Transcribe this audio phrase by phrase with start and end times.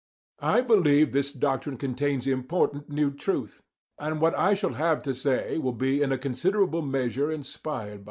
[0.41, 3.61] I believe this doctrine contains important new truth,
[3.99, 7.95] and what I shall have to say will be in a considerable measure inspired by
[7.97, 7.99] it.